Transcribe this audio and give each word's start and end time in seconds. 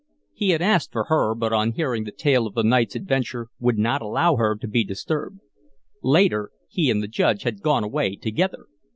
He 0.33 0.49
had 0.49 0.63
asked 0.63 0.91
for 0.91 1.03
her, 1.09 1.35
but 1.35 1.53
on 1.53 1.73
hearing 1.73 2.05
the 2.05 2.11
tale 2.11 2.47
of 2.47 2.55
the 2.55 2.63
night's 2.63 2.95
adventure 2.95 3.49
would 3.59 3.77
not 3.77 4.01
allow 4.01 4.35
her 4.35 4.55
to 4.55 4.67
be 4.67 4.83
disturbed. 4.83 5.41
Later, 6.01 6.49
he 6.67 6.89
and 6.89 7.03
the 7.03 7.07
Judge 7.07 7.43
had 7.43 7.61
gone 7.61 7.83
away 7.83 8.15
together. 8.15 8.65